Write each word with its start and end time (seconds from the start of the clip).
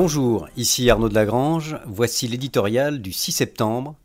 Bonjour, 0.00 0.48
ici 0.56 0.88
Arnaud 0.90 1.08
de 1.08 1.14
Lagrange. 1.14 1.76
Voici 1.84 2.28
l'éditorial 2.28 3.02
du 3.02 3.10
6 3.10 3.32
septembre, 3.32 3.96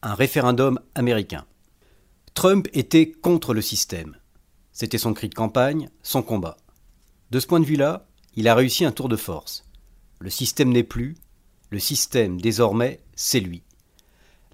un 0.00 0.14
référendum 0.14 0.78
américain. 0.94 1.44
Trump 2.34 2.68
était 2.72 3.10
contre 3.10 3.52
le 3.52 3.60
système. 3.60 4.14
C'était 4.70 4.96
son 4.96 5.12
cri 5.12 5.28
de 5.28 5.34
campagne, 5.34 5.90
son 6.04 6.22
combat. 6.22 6.56
De 7.32 7.40
ce 7.40 7.48
point 7.48 7.58
de 7.58 7.64
vue-là, 7.64 8.06
il 8.36 8.46
a 8.46 8.54
réussi 8.54 8.84
un 8.84 8.92
tour 8.92 9.08
de 9.08 9.16
force. 9.16 9.64
Le 10.20 10.30
système 10.30 10.70
n'est 10.70 10.84
plus, 10.84 11.16
le 11.70 11.80
système, 11.80 12.40
désormais, 12.40 13.00
c'est 13.16 13.40
lui. 13.40 13.64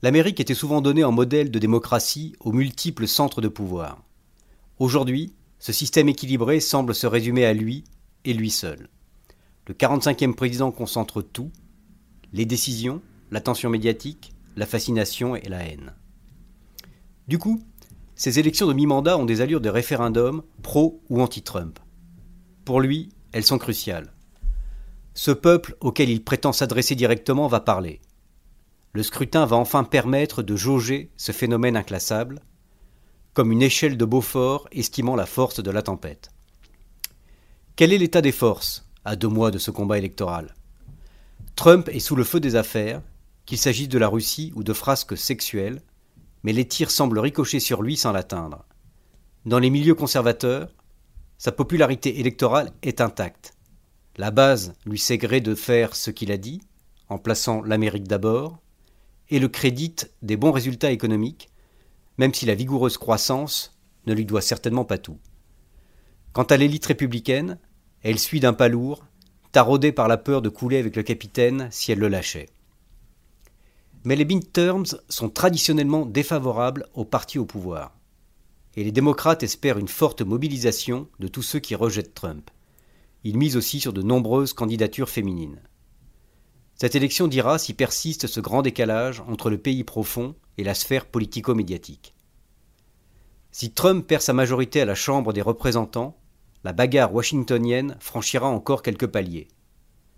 L'Amérique 0.01 0.41
était 0.41 0.55
souvent 0.55 0.81
donnée 0.81 1.05
en 1.05 1.13
modèle 1.13 1.51
de 1.51 1.59
démocratie 1.59 2.35
aux 2.41 2.53
multiples 2.53 3.07
centres 3.07 3.43
de 3.43 3.49
pouvoir. 3.49 4.03
Aujourd'hui, 4.79 5.35
ce 5.59 5.75
système 5.75 6.09
équilibré 6.09 6.59
semble 6.59 6.95
se 6.95 7.07
résumer 7.07 7.45
à 7.45 7.53
lui 7.53 7.85
et 8.25 8.33
lui 8.33 8.51
seul. 8.51 8.89
Le 9.67 9.75
45e 9.75 10.35
président 10.35 10.71
concentre 10.71 11.23
tout, 11.23 11.51
les 12.33 12.45
décisions, 12.45 13.03
l'attention 13.31 13.69
médiatique, 13.69 14.33
la 14.55 14.67
fascination 14.67 15.35
et 15.35 15.49
la 15.49 15.65
haine. 15.65 15.93
Du 17.27 17.39
coup, 17.39 17.61
ces 18.15 18.39
élections 18.39 18.69
de 18.69 18.73
mi-mandat 18.73 19.19
ont 19.19 19.25
des 19.25 19.41
allures 19.41 19.61
de 19.61 19.69
référendum 19.69 20.43
pro 20.63 21.03
ou 21.09 21.21
anti-Trump. 21.21 21.81
Pour 22.65 22.81
lui, 22.81 23.11
elles 23.33 23.45
sont 23.45 23.59
cruciales. 23.59 24.13
Ce 25.15 25.33
peuple 25.33 25.77
auquel 25.81 26.11
il 26.11 26.23
prétend 26.23 26.53
s'adresser 26.53 26.95
directement 26.95 27.49
va 27.49 27.61
parler. 27.61 28.01
Le 28.93 29.03
scrutin 29.03 29.47
va 29.47 29.57
enfin 29.57 29.83
permettre 29.83 30.43
de 30.43 30.57
jauger 30.57 31.11
ce 31.17 31.33
phénomène 31.33 31.77
inclassable, 31.77 32.41
comme 33.35 33.53
une 33.53 33.63
échelle 33.63 33.97
de 33.97 34.05
Beaufort 34.05 34.69
estimant 34.73 35.17
la 35.17 35.27
force 35.27 35.63
de 35.63 35.71
la 35.71 35.83
tempête. 35.83 36.31
Quel 37.75 37.93
est 37.93 37.99
l'état 37.99 38.23
des 38.23 38.33
forces? 38.33 38.86
À 39.07 39.15
deux 39.15 39.29
mois 39.29 39.53
de 39.53 39.59
ce 39.59 39.71
combat 39.71 39.99
électoral. 39.99 40.53
Trump 41.55 41.89
est 41.89 42.01
sous 42.01 42.17
le 42.17 42.25
feu 42.25 42.41
des 42.41 42.57
affaires, 42.57 43.01
qu'il 43.47 43.57
s'agisse 43.57 43.89
de 43.89 43.99
la 43.99 44.09
Russie 44.09 44.53
ou 44.57 44.65
de 44.65 44.73
frasques 44.73 45.17
sexuelles, 45.17 45.81
mais 46.43 46.53
les 46.53 46.67
tirs 46.67 46.91
semblent 46.91 47.21
ricocher 47.21 47.61
sur 47.61 47.83
lui 47.83 47.97
sans 47.97 48.11
l'atteindre. 48.13 48.65
Dans 49.47 49.61
les 49.61 49.71
milieux 49.71 49.95
conservateurs, 49.95 50.75
sa 51.39 51.53
popularité 51.53 52.19
électorale 52.19 52.73
est 52.83 53.01
intacte. 53.01 53.55
La 54.17 54.33
base 54.33 54.73
lui 54.85 54.99
sait 54.99 55.19
gré 55.19 55.41
de 55.41 55.55
faire 55.55 55.95
ce 55.95 56.11
qu'il 56.11 56.33
a 56.33 56.37
dit, 56.37 56.61
en 57.09 57.19
plaçant 57.19 57.63
l'Amérique 57.63 58.09
d'abord, 58.09 58.59
et 59.31 59.39
le 59.39 59.49
crédite 59.49 60.11
des 60.23 60.37
bons 60.37 60.53
résultats 60.53 60.91
économiques, 60.91 61.49
même 62.19 62.35
si 62.35 62.45
la 62.45 62.57
vigoureuse 62.57 62.99
croissance 62.99 63.79
ne 64.07 64.15
lui 64.15 64.25
doit 64.25 64.43
certainement 64.43 64.85
pas 64.85 64.99
tout. 64.99 65.19
Quant 66.33 66.45
à 66.45 66.57
l'élite 66.57 66.87
républicaine, 66.87 67.59
elle 68.11 68.21
suit 68.21 68.39
d'un 68.39 68.53
pas 68.53 68.69
lourd, 68.69 69.05
taraudée 69.51 69.91
par 69.91 70.07
la 70.07 70.17
peur 70.17 70.41
de 70.41 70.49
couler 70.49 70.79
avec 70.79 70.95
le 70.95 71.03
capitaine 71.03 71.67
si 71.73 71.91
elle 71.91 71.99
le 71.99 72.07
lâchait. 72.07 72.49
Mais 74.05 74.15
les 74.15 74.25
midterms 74.25 74.85
sont 75.09 75.29
traditionnellement 75.29 76.07
défavorables 76.07 76.87
aux 76.95 77.05
partis 77.05 77.41
au 77.41 77.47
pouvoir. 77.47 77.97
Et 78.77 78.85
les 78.85 78.93
démocrates 78.93 79.43
espèrent 79.43 79.79
une 79.79 79.89
forte 79.89 80.23
mobilisation 80.23 81.09
de 81.19 81.27
tous 81.27 81.43
ceux 81.43 81.59
qui 81.59 81.75
rejettent 81.75 82.15
Trump. 82.15 82.49
Ils 83.25 83.37
misent 83.37 83.57
aussi 83.57 83.81
sur 83.81 83.93
de 83.93 84.03
nombreuses 84.03 84.53
candidatures 84.53 85.09
féminines. 85.09 85.61
Cette 86.77 86.95
élection 86.95 87.27
dira 87.27 87.59
si 87.59 87.75
persiste 87.75 88.29
ce 88.29 88.39
grand 88.39 88.63
décalage 88.63 89.21
entre 89.27 89.51
le 89.51 89.59
pays 89.59 89.83
profond 89.83 90.37
et 90.59 90.63
la 90.63 90.75
sphère 90.75 91.07
politico-médiatique. 91.07 92.15
Si 93.51 93.73
Trump 93.73 94.07
perd 94.07 94.23
sa 94.23 94.33
majorité 94.33 94.81
à 94.81 94.85
la 94.85 94.95
Chambre 94.95 95.33
des 95.33 95.43
représentants, 95.43 96.17
la 96.65 96.73
bagarre 96.73 97.15
washingtonienne 97.15 97.97
franchira 98.01 98.49
encore 98.49 98.83
quelques 98.83 99.07
paliers. 99.07 99.49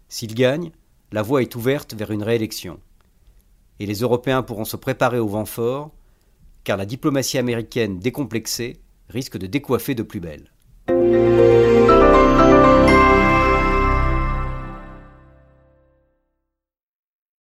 S'il 0.08 0.34
gagne, 0.34 0.70
la 1.12 1.22
voie 1.22 1.42
est 1.42 1.54
ouverte 1.54 1.94
vers 1.94 2.10
une 2.10 2.22
réélection. 2.22 2.80
Et 3.80 3.86
les 3.86 4.00
Européens 4.00 4.42
pourront 4.42 4.64
se 4.64 4.76
préparer 4.76 5.18
au 5.18 5.28
vent 5.28 5.44
fort, 5.44 5.90
car 6.64 6.76
la 6.76 6.86
diplomatie 6.86 7.38
américaine 7.38 7.98
décomplexée 7.98 8.80
risque 9.08 9.38
de 9.38 9.46
décoiffer 9.46 9.94
de 9.94 10.02
plus 10.02 10.20
belle. 10.20 10.52